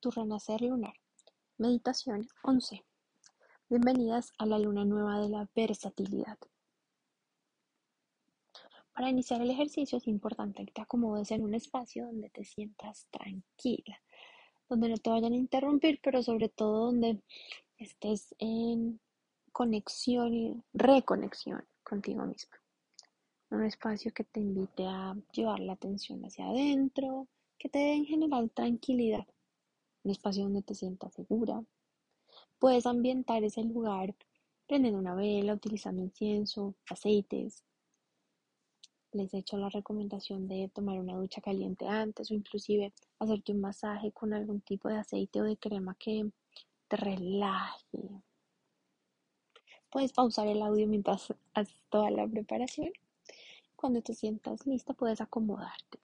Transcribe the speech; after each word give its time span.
tu 0.00 0.10
renacer 0.10 0.62
lunar. 0.62 0.94
Meditación 1.58 2.26
11. 2.42 2.82
Bienvenidas 3.68 4.32
a 4.38 4.46
la 4.46 4.58
luna 4.58 4.86
nueva 4.86 5.20
de 5.20 5.28
la 5.28 5.46
versatilidad. 5.54 6.38
Para 8.94 9.10
iniciar 9.10 9.42
el 9.42 9.50
ejercicio 9.50 9.98
es 9.98 10.08
importante 10.08 10.64
que 10.64 10.72
te 10.72 10.80
acomodes 10.80 11.30
en 11.32 11.42
un 11.42 11.52
espacio 11.52 12.06
donde 12.06 12.30
te 12.30 12.44
sientas 12.44 13.08
tranquila, 13.10 14.00
donde 14.70 14.88
no 14.88 14.96
te 14.96 15.10
vayan 15.10 15.34
a 15.34 15.36
interrumpir, 15.36 16.00
pero 16.02 16.22
sobre 16.22 16.48
todo 16.48 16.86
donde 16.86 17.20
estés 17.76 18.34
en 18.38 19.00
conexión 19.52 20.32
y 20.32 20.62
reconexión 20.72 21.62
contigo 21.82 22.24
misma. 22.24 22.56
Un 23.50 23.64
espacio 23.64 24.12
que 24.14 24.24
te 24.24 24.40
invite 24.40 24.86
a 24.86 25.14
llevar 25.32 25.60
la 25.60 25.74
atención 25.74 26.24
hacia 26.24 26.48
adentro, 26.48 27.28
que 27.58 27.68
te 27.68 27.80
dé 27.80 27.92
en 27.92 28.06
general 28.06 28.50
tranquilidad 28.50 29.26
un 30.04 30.10
espacio 30.10 30.44
donde 30.44 30.62
te 30.62 30.74
sientas 30.74 31.14
segura. 31.14 31.62
Puedes 32.58 32.86
ambientar 32.86 33.44
ese 33.44 33.62
lugar 33.64 34.14
prendiendo 34.66 35.00
una 35.00 35.14
vela, 35.14 35.54
utilizando 35.54 36.02
incienso, 36.02 36.74
aceites. 36.88 37.64
Les 39.12 39.34
he 39.34 39.38
hecho 39.38 39.56
la 39.56 39.68
recomendación 39.68 40.46
de 40.46 40.70
tomar 40.72 41.00
una 41.00 41.16
ducha 41.16 41.40
caliente 41.40 41.88
antes 41.88 42.30
o 42.30 42.34
inclusive 42.34 42.92
hacerte 43.18 43.52
un 43.52 43.60
masaje 43.60 44.12
con 44.12 44.32
algún 44.32 44.60
tipo 44.60 44.88
de 44.88 44.98
aceite 44.98 45.40
o 45.40 45.44
de 45.44 45.56
crema 45.56 45.96
que 45.98 46.30
te 46.86 46.96
relaje. 46.96 48.22
Puedes 49.90 50.12
pausar 50.12 50.46
el 50.46 50.62
audio 50.62 50.86
mientras 50.86 51.34
haces 51.54 51.82
toda 51.88 52.10
la 52.10 52.28
preparación. 52.28 52.92
Cuando 53.74 54.02
te 54.02 54.14
sientas 54.14 54.64
lista 54.66 54.94
puedes 54.94 55.20
acomodarte 55.20 55.98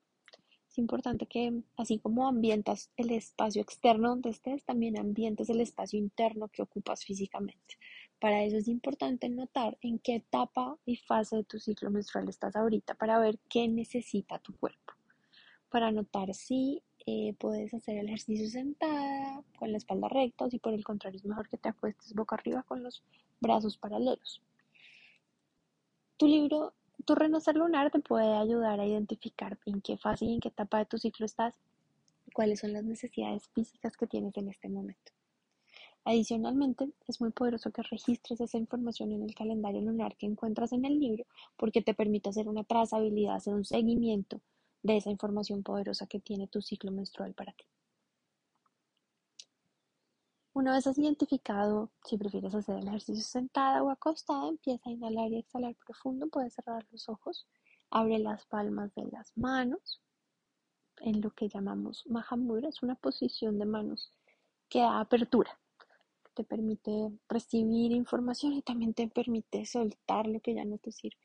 importante 0.78 1.26
que, 1.26 1.62
así 1.76 1.98
como 1.98 2.26
ambientas 2.26 2.90
el 2.96 3.10
espacio 3.10 3.62
externo 3.62 4.10
donde 4.10 4.30
estés, 4.30 4.64
también 4.64 4.98
ambientes 4.98 5.48
el 5.50 5.60
espacio 5.60 5.98
interno 5.98 6.48
que 6.48 6.62
ocupas 6.62 7.04
físicamente. 7.04 7.78
Para 8.20 8.45
eso 8.45 8.56
es 8.56 8.68
importante 8.68 9.28
notar 9.28 9.76
en 9.82 9.98
qué 9.98 10.16
etapa 10.16 10.78
y 10.86 10.96
fase 10.96 11.36
de 11.36 11.45
tu 11.45 11.59
ciclo 11.59 11.90
menstrual 11.90 12.28
estás 12.28 12.56
ahorita 12.56 12.95
para 12.95 13.18
ver 13.18 13.38
qué 13.48 13.68
necesita 13.68 14.38
tu 14.38 14.56
cuerpo. 14.56 14.95
Para 15.68 15.92
notar 15.92 16.32
si 16.34 16.82
eh, 17.06 17.34
puedes 17.38 17.74
hacer 17.74 17.98
el 17.98 18.08
ejercicio 18.08 18.48
sentada, 18.48 19.42
con 19.58 19.70
la 19.70 19.79
espalda 19.79 20.08
recta, 20.08 20.46
o 20.46 20.51
si 20.51 20.58
por 20.58 20.73
el 20.73 20.84
contrario 20.84 21.18
es 21.18 21.24
mejor 21.24 21.48
que 21.48 21.58
te 21.58 21.68
acuestes 21.68 22.14
boca 22.14 22.36
arriba 22.36 22.62
con 22.62 22.82
los 22.82 23.02
brazos 23.40 23.76
paralelos. 23.76 24.42
Tu 26.16 26.26
libro 26.26 26.73
tu 27.07 27.15
renacer 27.15 27.57
lunar 27.57 27.90
te 27.93 28.01
puede 28.01 28.37
ayudar 28.37 28.80
a 28.80 28.87
identificar 28.87 29.57
en 29.65 29.80
qué 29.80 29.96
fase 29.96 30.24
y 30.24 30.35
en 30.35 30.40
qué 30.40 30.49
etapa 30.49 30.79
de 30.79 30.87
tu 30.87 30.99
ciclo 30.99 31.24
estás 31.24 31.54
y 32.26 32.32
cuáles 32.32 32.60
son 32.60 32.73
las 32.73 32.85
necesidades 32.85 33.48
físicas 33.54 33.96
que 33.96 34.09
tienes 34.09 34.37
en 34.37 34.48
este 34.48 34.68
momento. 34.68 35.13
Adicionalmente, 36.04 36.88
es 37.07 37.21
muy 37.21 37.30
poderoso 37.30 37.71
que 37.71 37.82
registres 37.82 38.40
esa 38.40 38.59
información 38.59 39.13
en 39.13 39.23
el 39.23 39.35
calendario 39.35 39.80
lunar 39.82 40.16
que 40.16 40.26
encuentras 40.26 40.73
en 40.73 40.85
el 40.85 40.98
libro 40.98 41.24
porque 41.57 41.80
te 41.80 41.95
permite 41.95 42.29
hacer 42.29 42.48
una 42.48 42.65
trazabilidad, 42.65 43.37
hacer 43.37 43.54
un 43.54 43.65
seguimiento 43.65 44.41
de 44.82 44.96
esa 44.96 45.10
información 45.10 45.63
poderosa 45.63 46.07
que 46.07 46.20
tiene 46.20 46.48
tu 46.48 46.60
ciclo 46.60 46.91
menstrual 46.91 47.35
para 47.35 47.52
ti. 47.52 47.65
Una 50.57 50.73
vez 50.73 50.87
has 50.87 50.96
identificado 50.96 51.90
si 52.02 52.16
prefieres 52.16 52.54
hacer 52.54 52.79
el 52.79 52.88
ejercicio 52.88 53.23
sentada 53.23 53.82
o 53.82 53.90
acostada, 53.90 54.49
empieza 54.49 54.88
a 54.88 54.93
inhalar 54.95 55.30
y 55.30 55.40
exhalar 55.40 55.74
profundo. 55.85 56.29
Puedes 56.29 56.54
cerrar 56.54 56.82
los 56.90 57.10
ojos, 57.10 57.46
abre 57.90 58.18
las 58.18 58.46
palmas 58.46 58.95
de 58.95 59.04
las 59.13 59.37
manos 59.37 60.01
en 61.01 61.21
lo 61.21 61.30
que 61.32 61.51
llamamos 61.51 62.07
Mahamudra. 62.07 62.71
Es 62.71 62.82
una 62.82 62.95
posición 62.95 63.59
de 63.59 63.66
manos 63.66 64.10
que 64.71 64.81
da 64.81 64.98
apertura, 64.98 65.60
te 66.32 66.43
permite 66.43 67.12
recibir 67.28 67.93
información 67.93 68.54
y 68.54 68.62
también 68.62 68.94
te 68.94 69.09
permite 69.09 69.66
soltar 69.66 70.26
lo 70.26 70.41
que 70.41 70.54
ya 70.54 70.64
no 70.64 70.78
te 70.78 70.91
sirve. 70.91 71.20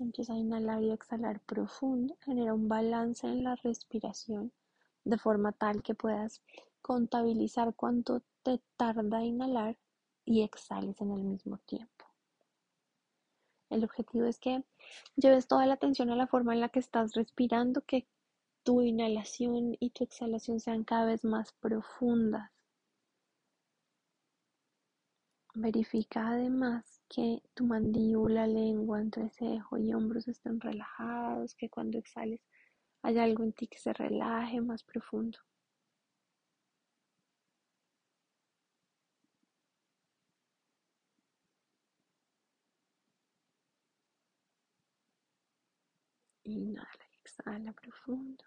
Empieza 0.00 0.32
a 0.32 0.38
inhalar 0.38 0.82
y 0.82 0.90
exhalar 0.90 1.38
profundo, 1.38 2.16
genera 2.24 2.52
un 2.52 2.66
balance 2.66 3.28
en 3.28 3.44
la 3.44 3.54
respiración 3.54 4.50
de 5.04 5.18
forma 5.18 5.52
tal 5.52 5.82
que 5.82 5.94
puedas 5.94 6.42
contabilizar 6.84 7.74
cuánto 7.74 8.20
te 8.42 8.60
tarda 8.76 9.24
inhalar 9.24 9.78
y 10.26 10.42
exhales 10.42 11.00
en 11.00 11.12
el 11.12 11.22
mismo 11.22 11.56
tiempo. 11.64 12.04
El 13.70 13.84
objetivo 13.84 14.26
es 14.26 14.38
que 14.38 14.62
lleves 15.16 15.48
toda 15.48 15.64
la 15.64 15.74
atención 15.74 16.10
a 16.10 16.16
la 16.16 16.26
forma 16.26 16.52
en 16.52 16.60
la 16.60 16.68
que 16.68 16.80
estás 16.80 17.14
respirando, 17.14 17.80
que 17.80 18.06
tu 18.64 18.82
inhalación 18.82 19.78
y 19.80 19.90
tu 19.90 20.04
exhalación 20.04 20.60
sean 20.60 20.84
cada 20.84 21.06
vez 21.06 21.24
más 21.24 21.52
profundas. 21.52 22.50
Verifica 25.54 26.28
además 26.28 27.00
que 27.08 27.42
tu 27.54 27.64
mandíbula, 27.64 28.46
lengua, 28.46 29.00
entrecejo 29.00 29.78
y 29.78 29.94
hombros 29.94 30.28
estén 30.28 30.60
relajados, 30.60 31.54
que 31.54 31.70
cuando 31.70 31.96
exhales 31.96 32.42
hay 33.02 33.18
algo 33.18 33.42
en 33.42 33.54
ti 33.54 33.68
que 33.68 33.78
se 33.78 33.94
relaje 33.94 34.60
más 34.60 34.82
profundo. 34.82 35.38
Inhala 46.44 47.04
y 47.12 47.16
exhala 47.20 47.72
profundo. 47.72 48.44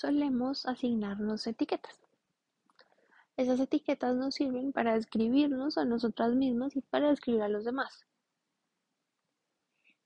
solemos 0.00 0.64
asignarnos 0.64 1.46
etiquetas. 1.46 2.00
Esas 3.36 3.60
etiquetas 3.60 4.16
nos 4.16 4.34
sirven 4.34 4.72
para 4.72 4.94
describirnos 4.94 5.76
a 5.76 5.84
nosotras 5.84 6.34
mismas 6.34 6.74
y 6.74 6.80
para 6.80 7.10
describir 7.10 7.42
a 7.42 7.48
los 7.48 7.66
demás. 7.66 8.06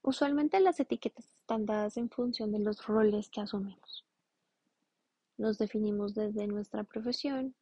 Usualmente 0.06 0.60
las 0.60 0.78
etiquetas 0.80 1.24
están 1.24 1.64
dadas 1.64 1.96
en 1.96 2.10
función 2.10 2.52
de 2.52 2.58
los 2.58 2.86
roles 2.86 3.30
que 3.30 3.40
asumimos. 3.40 4.04
Nos 5.38 5.56
definimos 5.56 6.14
desde 6.14 6.46
nuestra 6.46 6.84
profesión, 6.84 7.54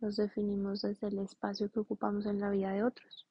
nos 0.00 0.16
definimos 0.16 0.82
desde 0.82 1.06
el 1.06 1.20
espacio 1.20 1.70
que 1.70 1.78
ocupamos 1.78 2.26
en 2.26 2.40
la 2.40 2.50
vida 2.50 2.72
de 2.72 2.82
otros. 2.82 3.24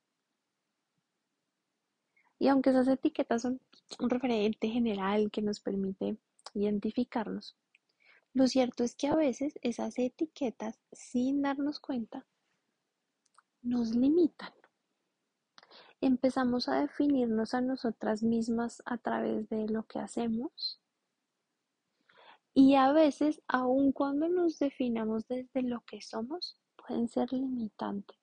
Y 2.39 2.47
aunque 2.47 2.69
esas 2.69 2.87
etiquetas 2.87 3.41
son 3.41 3.59
un 3.99 4.09
referente 4.09 4.69
general 4.69 5.29
que 5.29 5.41
nos 5.41 5.59
permite 5.59 6.15
identificarnos, 6.53 7.57
lo 8.33 8.47
cierto 8.47 8.85
es 8.85 8.95
que 8.95 9.09
a 9.09 9.15
veces 9.15 9.59
esas 9.61 9.99
etiquetas, 9.99 10.79
sin 10.93 11.41
darnos 11.41 11.81
cuenta, 11.81 12.25
nos 13.61 13.93
limitan. 13.93 14.53
Empezamos 16.01 16.69
a 16.69 16.81
definirnos 16.81 17.53
a 17.53 17.61
nosotras 17.61 18.21
mismas 18.21 18.83
a 18.85 18.97
través 18.97 19.49
de 19.49 19.67
lo 19.67 19.83
que 19.83 19.99
hacemos. 19.99 20.79
Y 22.53 22.75
a 22.75 22.91
veces, 22.91 23.41
aun 23.47 23.91
cuando 23.91 24.29
nos 24.29 24.59
definamos 24.59 25.27
desde 25.27 25.63
lo 25.63 25.81
que 25.81 26.01
somos, 26.01 26.59
pueden 26.75 27.07
ser 27.07 27.33
limitantes. 27.33 28.17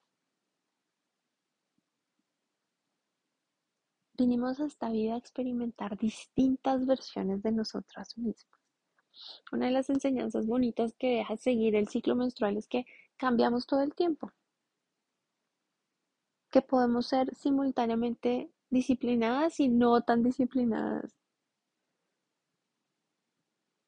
Vinimos 4.16 4.60
a 4.60 4.66
esta 4.66 4.90
vida 4.90 5.14
a 5.14 5.18
experimentar 5.18 5.98
distintas 5.98 6.86
versiones 6.86 7.42
de 7.42 7.50
nosotras 7.50 8.16
mismas. 8.16 8.60
Una 9.52 9.66
de 9.66 9.72
las 9.72 9.90
enseñanzas 9.90 10.46
bonitas 10.46 10.94
que 10.98 11.16
deja 11.16 11.36
seguir 11.36 11.74
el 11.74 11.88
ciclo 11.88 12.14
menstrual 12.14 12.56
es 12.56 12.68
que 12.68 12.86
cambiamos 13.16 13.66
todo 13.66 13.82
el 13.82 13.94
tiempo, 13.94 14.32
que 16.54 16.62
podemos 16.62 17.08
ser 17.08 17.34
simultáneamente 17.34 18.48
disciplinadas 18.70 19.58
y 19.58 19.68
no 19.68 20.02
tan 20.02 20.22
disciplinadas, 20.22 21.12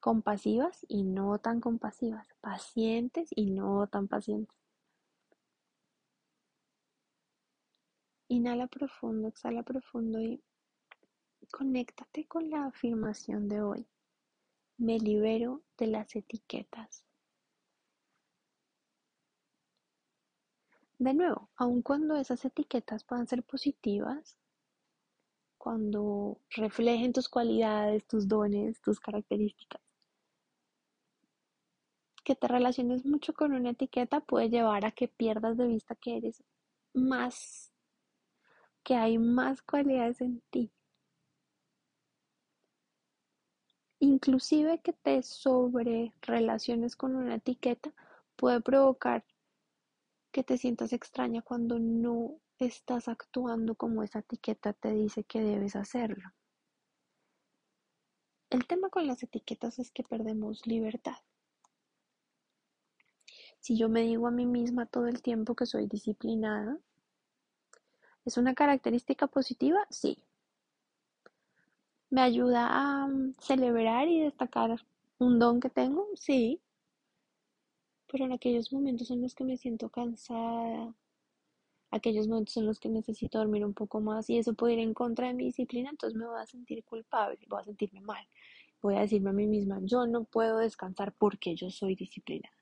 compasivas 0.01 0.85
y 0.89 1.03
no 1.03 1.39
tan 1.39 1.61
compasivas, 1.61 2.27
pacientes 2.41 3.29
y 3.33 3.51
no 3.51 3.87
tan 3.87 4.09
pacientes. 4.09 4.53
Inhala 8.27 8.67
profundo, 8.67 9.29
exhala 9.29 9.63
profundo 9.63 10.19
y 10.19 10.43
conéctate 11.49 12.27
con 12.27 12.49
la 12.49 12.65
afirmación 12.65 13.47
de 13.47 13.61
hoy. 13.61 13.87
Me 14.77 14.99
libero 14.99 15.63
de 15.77 15.87
las 15.87 16.13
etiquetas. 16.17 17.06
De 20.99 21.13
nuevo, 21.13 21.49
aun 21.55 21.81
cuando 21.83 22.15
esas 22.15 22.43
etiquetas 22.45 23.03
puedan 23.03 23.27
ser 23.27 23.43
positivas, 23.43 24.37
cuando 25.57 26.39
reflejen 26.49 27.13
tus 27.13 27.29
cualidades, 27.29 28.07
tus 28.07 28.27
dones, 28.27 28.81
tus 28.81 28.99
características, 28.99 29.81
que 32.23 32.35
te 32.35 32.47
relaciones 32.47 33.05
mucho 33.05 33.33
con 33.33 33.53
una 33.53 33.69
etiqueta 33.69 34.21
puede 34.21 34.49
llevar 34.49 34.85
a 34.85 34.91
que 34.91 35.07
pierdas 35.07 35.55
de 35.57 35.67
vista 35.67 35.95
que 35.95 36.17
eres 36.17 36.43
más, 36.93 37.71
que 38.83 38.95
hay 38.95 39.17
más 39.17 39.61
cualidades 39.61 40.19
en 40.21 40.41
ti. 40.49 40.71
Inclusive 43.99 44.79
que 44.81 44.93
te 44.93 45.21
sobre 45.23 46.13
relaciones 46.21 46.95
con 46.95 47.15
una 47.15 47.35
etiqueta 47.35 47.93
puede 48.35 48.61
provocar 48.61 49.23
que 50.31 50.43
te 50.43 50.57
sientas 50.57 50.93
extraña 50.93 51.41
cuando 51.41 51.79
no 51.79 52.39
estás 52.59 53.07
actuando 53.07 53.75
como 53.75 54.03
esa 54.03 54.19
etiqueta 54.19 54.73
te 54.73 54.91
dice 54.91 55.23
que 55.23 55.41
debes 55.41 55.75
hacerlo. 55.75 56.33
El 58.49 58.65
tema 58.65 58.89
con 58.89 59.07
las 59.07 59.23
etiquetas 59.23 59.77
es 59.79 59.91
que 59.91 60.03
perdemos 60.03 60.65
libertad. 60.65 61.17
Si 63.59 63.77
yo 63.77 63.89
me 63.89 64.01
digo 64.03 64.27
a 64.27 64.31
mí 64.31 64.45
misma 64.45 64.85
todo 64.85 65.07
el 65.07 65.21
tiempo 65.21 65.55
que 65.55 65.65
soy 65.65 65.87
disciplinada, 65.87 66.79
¿es 68.23 68.37
una 68.37 68.53
característica 68.53 69.27
positiva? 69.27 69.85
Sí. 69.89 70.23
¿Me 72.09 72.21
ayuda 72.21 72.67
a 72.69 73.07
mm, 73.07 73.35
celebrar 73.39 74.07
y 74.07 74.21
destacar 74.21 74.81
un 75.19 75.39
don 75.39 75.59
que 75.59 75.69
tengo? 75.69 76.07
Sí. 76.15 76.61
Pero 78.11 78.25
en 78.25 78.31
aquellos 78.31 78.71
momentos 78.71 79.11
en 79.11 79.21
los 79.21 79.35
que 79.35 79.43
me 79.43 79.57
siento 79.57 79.89
cansada, 79.89 80.93
aquellos 81.91 82.27
momentos 82.27 82.57
en 82.57 82.65
los 82.65 82.79
que 82.79 82.89
necesito 82.89 83.37
dormir 83.37 83.65
un 83.65 83.73
poco 83.73 83.99
más 83.99 84.29
y 84.29 84.37
eso 84.37 84.53
puede 84.53 84.73
ir 84.73 84.79
en 84.79 84.93
contra 84.93 85.27
de 85.27 85.33
mi 85.33 85.45
disciplina, 85.45 85.89
entonces 85.89 86.17
me 86.17 86.25
voy 86.25 86.39
a 86.41 86.45
sentir 86.45 86.83
culpable, 86.83 87.39
voy 87.47 87.61
a 87.61 87.65
sentirme 87.65 88.01
mal. 88.01 88.27
Voy 88.81 88.95
a 88.95 89.01
decirme 89.01 89.31
a 89.31 89.33
mí 89.33 89.47
misma, 89.47 89.79
yo 89.83 90.05
no 90.05 90.23
puedo 90.23 90.59
descansar 90.59 91.13
porque 91.13 91.55
yo 91.55 91.69
soy 91.71 91.95
disciplinada. 91.95 92.55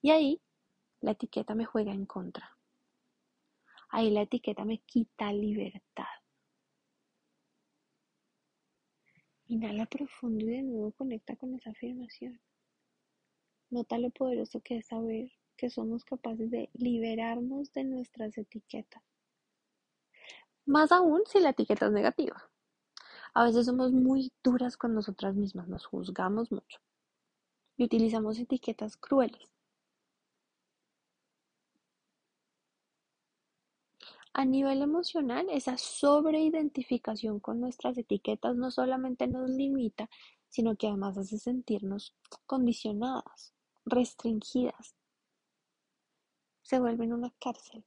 Y 0.00 0.10
ahí 0.10 0.40
la 1.00 1.12
etiqueta 1.12 1.54
me 1.54 1.66
juega 1.66 1.92
en 1.92 2.06
contra. 2.06 2.56
Ahí 3.90 4.10
la 4.10 4.22
etiqueta 4.22 4.64
me 4.64 4.78
quita 4.78 5.32
libertad. 5.32 6.04
Inhala 9.46 9.86
profundo 9.86 10.44
y 10.44 10.48
de 10.48 10.62
nuevo 10.62 10.92
conecta 10.92 11.36
con 11.36 11.54
esa 11.54 11.70
afirmación. 11.70 12.40
Nota 13.70 13.98
lo 13.98 14.10
poderoso 14.10 14.60
que 14.60 14.78
es 14.78 14.86
saber 14.86 15.30
que 15.56 15.70
somos 15.70 16.04
capaces 16.04 16.50
de 16.50 16.70
liberarnos 16.74 17.72
de 17.72 17.84
nuestras 17.84 18.38
etiquetas. 18.38 19.02
Más 20.64 20.92
aún 20.92 21.22
si 21.26 21.40
la 21.40 21.50
etiqueta 21.50 21.86
es 21.86 21.92
negativa. 21.92 22.50
A 23.34 23.44
veces 23.44 23.66
somos 23.66 23.92
muy 23.92 24.32
duras 24.42 24.76
con 24.76 24.94
nosotras 24.94 25.34
mismas, 25.34 25.68
nos 25.68 25.86
juzgamos 25.86 26.50
mucho 26.50 26.78
y 27.76 27.84
utilizamos 27.84 28.38
etiquetas 28.38 28.96
crueles 28.96 29.48
A 34.38 34.44
nivel 34.44 34.82
emocional, 34.82 35.48
esa 35.50 35.76
sobreidentificación 35.76 37.40
con 37.40 37.60
nuestras 37.60 37.98
etiquetas 37.98 38.54
no 38.54 38.70
solamente 38.70 39.26
nos 39.26 39.50
limita, 39.50 40.08
sino 40.48 40.76
que 40.76 40.86
además 40.86 41.18
hace 41.18 41.38
sentirnos 41.38 42.14
condicionadas, 42.46 43.52
restringidas. 43.90 44.94
Se 46.62 46.78
vuelven 46.78 47.12
una 47.12 47.32
cárcel. 47.40 47.84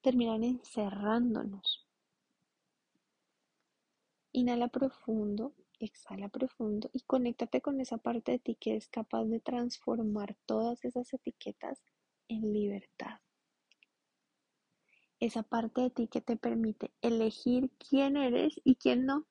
Terminan 0.00 0.44
encerrándonos. 0.44 1.86
Inhala 4.32 4.68
profundo, 4.68 5.54
exhala 5.78 6.28
profundo 6.28 6.88
y 6.92 7.00
conéctate 7.00 7.60
con 7.60 7.80
esa 7.80 7.98
parte 7.98 8.32
de 8.32 8.38
ti 8.38 8.54
que 8.54 8.76
es 8.76 8.88
capaz 8.88 9.24
de 9.24 9.40
transformar 9.40 10.36
todas 10.46 10.84
esas 10.84 11.12
etiquetas 11.12 11.82
en 12.28 12.52
libertad 12.52 13.20
esa 15.20 15.42
parte 15.42 15.82
de 15.82 15.90
ti 15.90 16.08
que 16.08 16.22
te 16.22 16.36
permite 16.36 16.92
elegir 17.02 17.70
quién 17.78 18.16
eres 18.16 18.58
y 18.64 18.76
quién 18.76 19.04
no. 19.04 19.26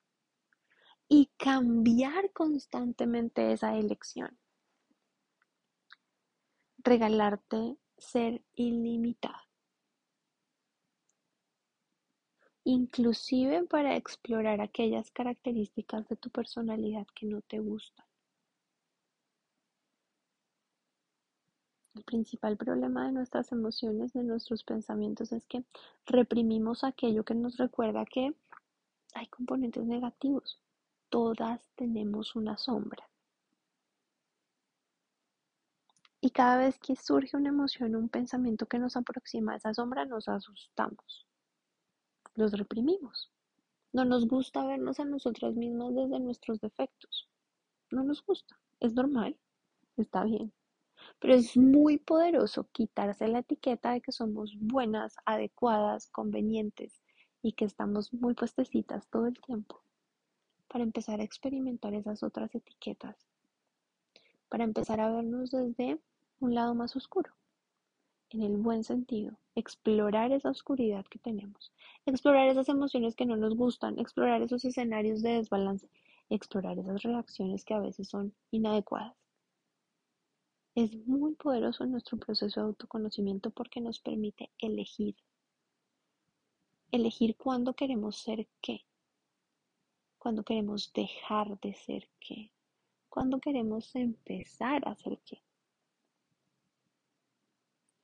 Y 1.08 1.32
cambiar 1.36 2.32
constantemente 2.32 3.52
esa 3.52 3.76
elección. 3.76 4.38
Regalarte 6.82 7.76
ser 7.98 8.42
ilimitado. 8.54 9.36
Inclusive 12.64 13.64
para 13.64 13.96
explorar 13.96 14.60
aquellas 14.60 15.10
características 15.10 16.08
de 16.08 16.16
tu 16.16 16.30
personalidad 16.30 17.06
que 17.14 17.26
no 17.26 17.42
te 17.42 17.58
gustan. 17.58 18.06
El 21.94 22.04
principal 22.04 22.56
problema 22.56 23.06
de 23.06 23.12
nuestras 23.12 23.50
emociones, 23.52 24.12
de 24.12 24.22
nuestros 24.22 24.62
pensamientos, 24.64 25.32
es 25.32 25.44
que 25.46 25.64
reprimimos 26.06 26.84
aquello 26.84 27.24
que 27.24 27.34
nos 27.34 27.56
recuerda 27.56 28.06
que 28.06 28.34
hay 29.14 29.26
componentes 29.26 29.84
negativos. 29.84 30.62
Todas 31.08 31.68
tenemos 31.74 32.36
una 32.36 32.56
sombra. 32.56 33.09
Y 36.22 36.30
cada 36.30 36.58
vez 36.58 36.78
que 36.78 36.96
surge 36.96 37.36
una 37.36 37.48
emoción, 37.48 37.96
un 37.96 38.10
pensamiento 38.10 38.66
que 38.66 38.78
nos 38.78 38.96
aproxima 38.96 39.54
a 39.54 39.56
esa 39.56 39.72
sombra, 39.72 40.04
nos 40.04 40.28
asustamos. 40.28 41.26
Los 42.34 42.52
reprimimos. 42.52 43.32
No 43.92 44.04
nos 44.04 44.28
gusta 44.28 44.66
vernos 44.66 45.00
a 45.00 45.04
nosotras 45.04 45.54
mismas 45.54 45.94
desde 45.94 46.20
nuestros 46.20 46.60
defectos. 46.60 47.28
No 47.90 48.04
nos 48.04 48.24
gusta. 48.24 48.56
Es 48.80 48.94
normal. 48.94 49.36
Está 49.96 50.24
bien. 50.24 50.52
Pero 51.18 51.34
es 51.34 51.56
muy 51.56 51.96
poderoso 51.96 52.68
quitarse 52.72 53.26
la 53.26 53.38
etiqueta 53.38 53.92
de 53.92 54.02
que 54.02 54.12
somos 54.12 54.54
buenas, 54.58 55.16
adecuadas, 55.24 56.10
convenientes 56.10 57.02
y 57.42 57.52
que 57.52 57.64
estamos 57.64 58.12
muy 58.12 58.34
puestecitas 58.34 59.08
todo 59.08 59.26
el 59.26 59.40
tiempo 59.40 59.82
para 60.68 60.84
empezar 60.84 61.20
a 61.20 61.24
experimentar 61.24 61.94
esas 61.94 62.22
otras 62.22 62.54
etiquetas, 62.54 63.16
para 64.48 64.64
empezar 64.64 65.00
a 65.00 65.10
vernos 65.10 65.50
desde 65.50 65.98
un 66.40 66.54
lado 66.54 66.74
más 66.74 66.96
oscuro, 66.96 67.32
en 68.30 68.42
el 68.42 68.56
buen 68.56 68.84
sentido, 68.84 69.38
explorar 69.54 70.32
esa 70.32 70.50
oscuridad 70.50 71.04
que 71.06 71.18
tenemos, 71.18 71.72
explorar 72.06 72.48
esas 72.48 72.68
emociones 72.68 73.14
que 73.14 73.26
no 73.26 73.36
nos 73.36 73.54
gustan, 73.56 73.98
explorar 73.98 74.42
esos 74.42 74.64
escenarios 74.64 75.22
de 75.22 75.34
desbalance, 75.34 75.88
explorar 76.28 76.78
esas 76.78 77.02
reacciones 77.02 77.64
que 77.64 77.74
a 77.74 77.80
veces 77.80 78.08
son 78.08 78.34
inadecuadas 78.50 79.20
es 80.74 80.94
muy 81.06 81.34
poderoso 81.34 81.84
nuestro 81.84 82.18
proceso 82.18 82.60
de 82.60 82.66
autoconocimiento 82.66 83.50
porque 83.50 83.80
nos 83.80 84.00
permite 84.00 84.50
elegir. 84.58 85.16
Elegir 86.92 87.36
cuándo 87.36 87.74
queremos 87.74 88.16
ser 88.16 88.48
qué. 88.60 88.86
Cuándo 90.18 90.44
queremos 90.44 90.92
dejar 90.92 91.58
de 91.60 91.74
ser 91.74 92.08
qué. 92.20 92.52
Cuándo 93.08 93.40
queremos 93.40 93.94
empezar 93.96 94.86
a 94.86 94.94
ser 94.94 95.18
qué. 95.24 95.42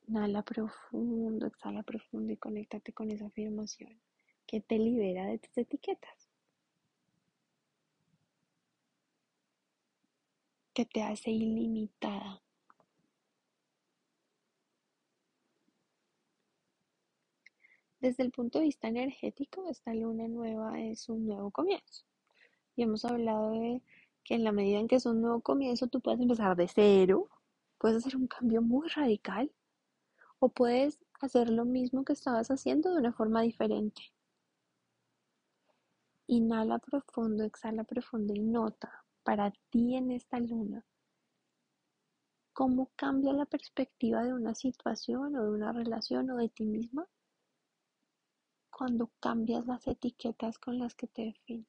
Inhala 0.07 0.41
profundo, 0.41 1.47
exhala 1.47 1.83
profundo 1.83 2.33
y 2.33 2.37
conéctate 2.37 2.93
con 2.93 3.11
esa 3.11 3.27
afirmación 3.27 3.99
que 4.45 4.61
te 4.61 4.79
libera 4.79 5.25
de 5.25 5.39
tus 5.39 5.57
etiquetas. 5.57 6.29
Que 10.73 10.85
te 10.85 11.03
hace 11.03 11.31
ilimitada 11.31 12.41
Desde 17.99 18.23
el 18.23 18.31
punto 18.31 18.59
de 18.59 18.65
vista 18.65 18.87
energético, 18.87 19.67
esta 19.69 19.93
luna 19.93 20.27
nueva 20.27 20.79
es 20.79 21.09
un 21.09 21.25
nuevo 21.25 21.51
comienzo. 21.51 22.05
Y 22.75 22.83
hemos 22.83 23.03
hablado 23.05 23.51
de 23.51 23.81
que 24.23 24.35
en 24.35 24.43
la 24.43 24.51
medida 24.51 24.79
en 24.79 24.87
que 24.87 24.97
es 24.97 25.05
un 25.07 25.21
nuevo 25.21 25.41
comienzo, 25.41 25.87
tú 25.87 25.99
puedes 25.99 26.19
empezar 26.21 26.55
de 26.55 26.67
cero, 26.67 27.27
puedes 27.79 27.97
hacer 27.97 28.15
un 28.15 28.27
cambio 28.27 28.61
muy 28.61 28.87
radical 28.89 29.51
o 30.39 30.49
puedes 30.49 30.99
hacer 31.21 31.49
lo 31.49 31.65
mismo 31.65 32.03
que 32.05 32.13
estabas 32.13 32.49
haciendo 32.49 32.91
de 32.91 32.99
una 32.99 33.13
forma 33.13 33.41
diferente. 33.41 34.01
Inhala 36.27 36.79
profundo, 36.79 37.43
exhala 37.43 37.83
profundo 37.83 38.33
y 38.33 38.41
nota 38.41 39.05
para 39.23 39.51
ti 39.69 39.95
en 39.95 40.11
esta 40.11 40.39
luna 40.39 40.85
cómo 42.57 42.89
cambia 42.95 43.33
la 43.33 43.45
perspectiva 43.45 44.23
de 44.23 44.33
una 44.33 44.55
situación 44.55 45.35
o 45.35 45.43
de 45.43 45.51
una 45.51 45.71
relación 45.71 46.31
o 46.31 46.37
de 46.37 46.49
ti 46.49 46.65
misma 46.65 47.07
cuando 48.71 49.11
cambias 49.19 49.67
las 49.67 49.85
etiquetas 49.85 50.57
con 50.57 50.79
las 50.79 50.95
que 50.95 51.05
te 51.05 51.21
defines. 51.21 51.67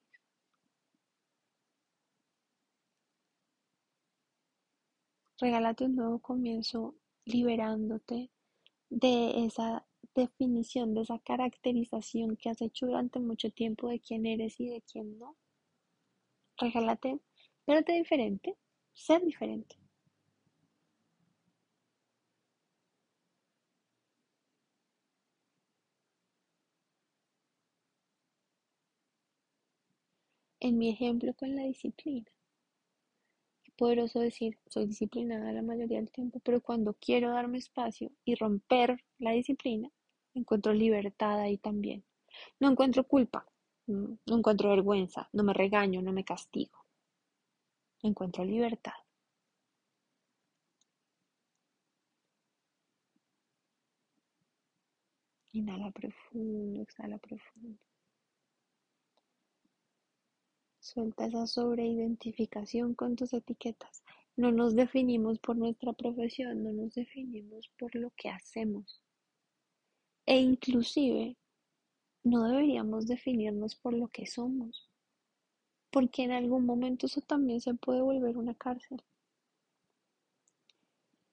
Regálate 5.38 5.84
un 5.84 5.96
nuevo 5.96 6.20
comienzo 6.20 6.94
liberándote 7.26 8.30
de 8.90 9.44
esa 9.46 9.86
definición, 10.14 10.94
de 10.94 11.02
esa 11.02 11.18
caracterización 11.20 12.36
que 12.36 12.50
has 12.50 12.60
hecho 12.62 12.86
durante 12.86 13.20
mucho 13.20 13.50
tiempo 13.50 13.88
de 13.88 14.00
quién 14.00 14.26
eres 14.26 14.60
y 14.60 14.68
de 14.68 14.82
quién 14.82 15.18
no. 15.18 15.36
Regálate, 16.60 17.20
verte 17.66 17.92
diferente, 17.94 18.54
ser 18.92 19.24
diferente. 19.24 19.76
En 30.60 30.78
mi 30.78 30.88
ejemplo 30.88 31.34
con 31.34 31.56
la 31.56 31.64
disciplina. 31.64 32.30
Poderoso 33.78 34.18
decir, 34.18 34.58
soy 34.66 34.86
disciplinada 34.86 35.52
la 35.52 35.62
mayoría 35.62 35.98
del 35.98 36.10
tiempo, 36.10 36.40
pero 36.40 36.60
cuando 36.60 36.94
quiero 36.94 37.30
darme 37.30 37.58
espacio 37.58 38.10
y 38.24 38.34
romper 38.34 39.04
la 39.18 39.30
disciplina, 39.30 39.88
encuentro 40.34 40.74
libertad 40.74 41.38
ahí 41.40 41.56
también. 41.58 42.04
No 42.58 42.68
encuentro 42.70 43.04
culpa, 43.04 43.46
no 43.86 44.18
encuentro 44.26 44.70
vergüenza, 44.70 45.30
no 45.32 45.44
me 45.44 45.54
regaño, 45.54 46.02
no 46.02 46.12
me 46.12 46.24
castigo. 46.24 46.76
Encuentro 48.02 48.44
libertad. 48.44 48.94
Inhala 55.52 55.90
profundo, 55.92 56.82
exhala 56.82 57.18
profundo. 57.18 57.78
Suelta 60.88 61.26
esa 61.26 61.46
sobreidentificación 61.46 62.94
con 62.94 63.14
tus 63.14 63.34
etiquetas. 63.34 64.02
No 64.36 64.52
nos 64.52 64.74
definimos 64.74 65.38
por 65.38 65.54
nuestra 65.54 65.92
profesión, 65.92 66.64
no 66.64 66.72
nos 66.72 66.94
definimos 66.94 67.68
por 67.78 67.94
lo 67.94 68.10
que 68.16 68.30
hacemos. 68.30 69.02
E 70.24 70.40
inclusive 70.40 71.36
no 72.24 72.44
deberíamos 72.44 73.06
definirnos 73.06 73.76
por 73.76 73.92
lo 73.92 74.08
que 74.08 74.24
somos, 74.24 74.88
porque 75.90 76.22
en 76.22 76.32
algún 76.32 76.64
momento 76.64 77.04
eso 77.04 77.20
también 77.20 77.60
se 77.60 77.74
puede 77.74 78.00
volver 78.00 78.38
una 78.38 78.54
cárcel. 78.54 79.02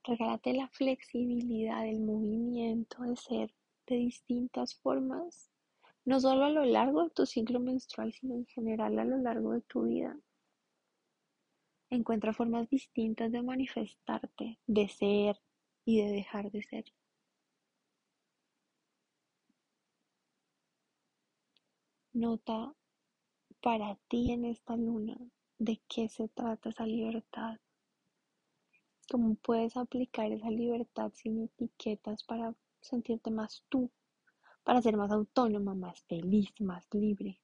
Regálate 0.04 0.52
la 0.52 0.68
flexibilidad, 0.68 1.88
el 1.88 2.02
movimiento 2.02 3.04
de 3.04 3.16
ser 3.16 3.54
de 3.88 3.96
distintas 3.96 4.76
formas, 4.76 5.50
no 6.06 6.20
solo 6.20 6.46
a 6.46 6.50
lo 6.50 6.66
largo 6.66 7.04
de 7.04 7.10
tu 7.10 7.26
ciclo 7.26 7.60
menstrual, 7.60 8.14
sino 8.14 8.36
en 8.36 8.46
general 8.46 8.98
a 9.00 9.06
lo 9.06 9.18
largo 9.18 9.54
de 9.54 9.62
tu 9.62 9.84
vida. 9.84 10.18
Encuentra 11.90 12.34
formas 12.34 12.70
distintas 12.70 13.32
de 13.32 13.42
manifestarte, 13.42 14.60
de 14.68 14.88
ser 14.88 15.42
y 15.84 16.02
de 16.02 16.12
dejar 16.12 16.52
de 16.52 16.62
ser. 16.64 16.86
Nota 22.14 22.74
para 23.62 23.96
ti 24.08 24.32
en 24.32 24.46
esta 24.46 24.78
luna 24.78 25.18
de 25.58 25.82
qué 25.88 26.08
se 26.08 26.28
trata 26.28 26.70
esa 26.70 26.86
libertad. 26.86 27.60
Cómo 29.10 29.36
puedes 29.36 29.76
aplicar 29.76 30.32
esa 30.32 30.50
libertad 30.50 31.12
sin 31.14 31.44
etiquetas 31.44 32.24
para 32.24 32.56
sentirte 32.82 33.32
más 33.32 33.64
tú, 33.70 33.92
para 34.66 34.82
ser 34.82 34.98
más 34.98 35.12
autónoma, 35.12 35.74
más 35.76 36.02
feliz, 36.04 36.50
más 36.60 36.86
libre. 36.94 37.40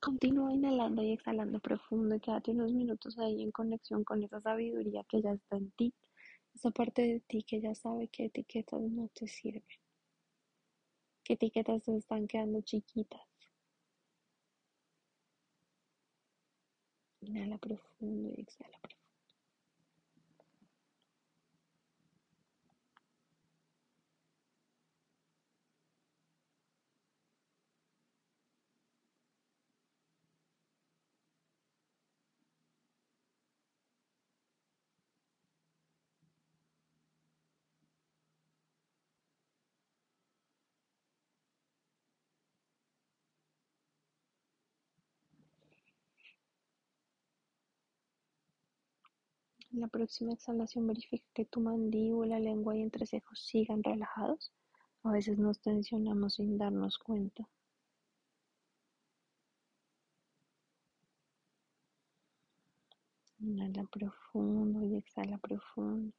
Continúa 0.00 0.54
inhalando 0.54 1.02
y 1.02 1.12
exhalando 1.12 1.60
profundo 1.60 2.14
y 2.14 2.20
quédate 2.20 2.52
unos 2.52 2.72
minutos 2.72 3.18
ahí 3.18 3.42
en 3.42 3.50
conexión 3.50 4.04
con 4.04 4.22
esa 4.22 4.40
sabiduría 4.40 5.04
que 5.10 5.20
ya 5.20 5.32
está 5.32 5.58
en 5.58 5.70
ti, 5.72 5.92
esa 6.54 6.70
parte 6.70 7.02
de 7.02 7.20
ti 7.20 7.42
que 7.42 7.60
ya 7.60 7.74
sabe 7.74 8.08
que 8.08 8.26
etiquetas 8.26 8.80
no 8.80 9.08
te 9.08 9.28
sirven 9.28 9.64
qué 11.26 11.32
etiquetas 11.32 11.82
se 11.82 11.96
están 11.96 12.28
quedando 12.28 12.60
chiquitas. 12.60 13.20
Inhala 17.20 17.58
profundo 17.58 18.30
y 18.36 18.40
exhala 18.42 18.78
profundo. 18.78 18.95
La 49.76 49.88
próxima 49.88 50.32
exhalación 50.32 50.86
verifica 50.86 51.26
que 51.34 51.44
tu 51.44 51.60
mandíbula, 51.60 52.40
lengua 52.40 52.76
y 52.76 52.82
entrecejos 52.82 53.40
sigan 53.46 53.82
relajados. 53.82 54.52
A 55.02 55.12
veces 55.12 55.38
nos 55.38 55.60
tensionamos 55.60 56.34
sin 56.34 56.56
darnos 56.58 56.98
cuenta. 56.98 57.46
Inhala 63.38 63.84
profundo 63.84 64.82
y 64.84 64.96
exhala 64.96 65.36
profundo. 65.38 66.12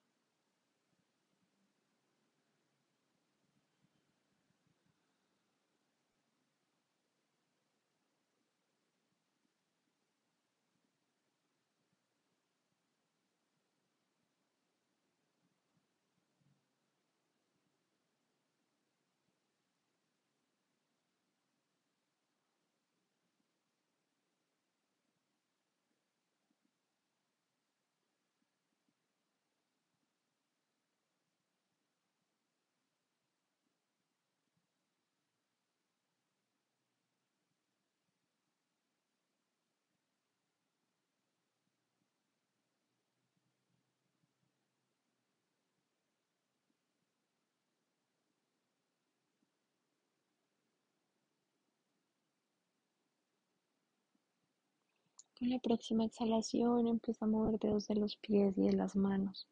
Con 55.37 55.49
la 55.49 55.59
próxima 55.59 56.03
exhalación 56.03 56.87
empieza 56.87 57.25
a 57.25 57.27
mover 57.27 57.59
dedos 57.59 57.87
de 57.87 57.95
los 57.95 58.17
pies 58.17 58.57
y 58.57 58.63
de 58.63 58.73
las 58.73 58.95
manos. 58.95 59.47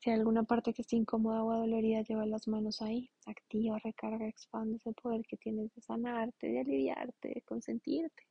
Si 0.00 0.10
hay 0.10 0.16
alguna 0.16 0.42
parte 0.42 0.74
que 0.74 0.82
esté 0.82 0.96
incómoda 0.96 1.44
o 1.44 1.52
dolorida, 1.52 2.02
lleva 2.02 2.26
las 2.26 2.48
manos 2.48 2.82
ahí. 2.82 3.10
Activa, 3.26 3.78
recarga, 3.78 4.26
expande 4.26 4.78
ese 4.78 4.92
poder 4.92 5.22
que 5.26 5.36
tienes 5.36 5.72
de 5.72 5.82
sanarte, 5.82 6.48
de 6.48 6.60
aliviarte, 6.60 7.28
de 7.28 7.42
consentirte. 7.42 8.24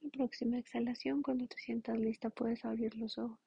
La 0.00 0.10
próxima 0.10 0.58
exhalación, 0.58 1.22
cuando 1.22 1.46
te 1.46 1.56
sientas 1.58 1.98
lista, 1.98 2.30
puedes 2.30 2.64
abrir 2.64 2.96
los 2.96 3.16
ojos. 3.18 3.38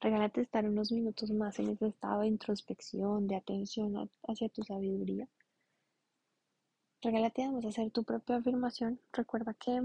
Regálate 0.00 0.42
estar 0.42 0.66
unos 0.66 0.92
minutos 0.92 1.30
más 1.30 1.58
en 1.58 1.70
ese 1.70 1.88
estado 1.88 2.20
de 2.20 2.28
introspección, 2.28 3.26
de 3.26 3.36
atención 3.36 4.10
hacia 4.28 4.48
tu 4.50 4.62
sabiduría. 4.62 5.28
Regálate 7.02 7.42
además 7.42 7.64
hacer 7.64 7.90
tu 7.90 8.04
propia 8.04 8.36
afirmación. 8.36 9.00
Recuerda 9.12 9.54
que 9.54 9.80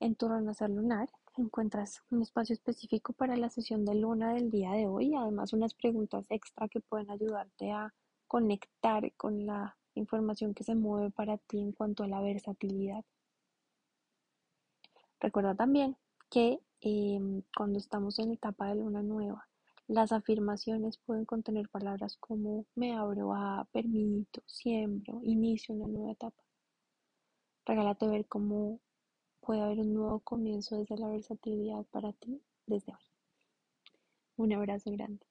en 0.00 0.14
tu 0.16 0.28
renacer 0.28 0.70
lunar 0.70 1.08
encuentras 1.36 2.02
un 2.10 2.22
espacio 2.22 2.52
específico 2.52 3.12
para 3.12 3.36
la 3.36 3.50
sesión 3.50 3.84
de 3.84 3.94
luna 3.94 4.34
del 4.34 4.50
día 4.50 4.72
de 4.72 4.86
hoy, 4.86 5.14
además 5.14 5.52
unas 5.52 5.74
preguntas 5.74 6.26
extra 6.30 6.68
que 6.68 6.80
pueden 6.80 7.10
ayudarte 7.10 7.70
a 7.70 7.92
conectar 8.26 9.12
con 9.14 9.46
la 9.46 9.76
información 9.94 10.54
que 10.54 10.64
se 10.64 10.74
mueve 10.74 11.10
para 11.10 11.38
ti 11.38 11.60
en 11.60 11.72
cuanto 11.72 12.02
a 12.02 12.08
la 12.08 12.20
versatilidad. 12.20 13.04
Recuerda 15.20 15.54
también 15.54 15.96
que 16.28 16.60
Em, 16.86 17.40
cuando 17.56 17.78
estamos 17.78 18.18
en 18.18 18.32
etapa 18.32 18.68
de 18.68 18.74
luna 18.74 19.02
nueva, 19.02 19.48
las 19.88 20.12
afirmaciones 20.12 20.98
pueden 20.98 21.24
contener 21.24 21.66
palabras 21.70 22.18
como 22.18 22.66
me 22.74 22.92
abro 22.94 23.32
a, 23.32 23.66
permito, 23.72 24.42
siembro, 24.44 25.18
inicio 25.22 25.74
una 25.74 25.86
nueva 25.86 26.12
etapa. 26.12 26.44
Regálate 27.64 28.06
ver 28.06 28.26
cómo 28.26 28.80
puede 29.40 29.62
haber 29.62 29.78
un 29.78 29.94
nuevo 29.94 30.20
comienzo 30.20 30.76
desde 30.76 30.98
la 30.98 31.08
versatilidad 31.08 31.86
para 31.86 32.12
ti 32.12 32.42
desde 32.66 32.92
hoy. 32.92 32.98
Un 34.36 34.52
abrazo 34.52 34.90
grande. 34.90 35.24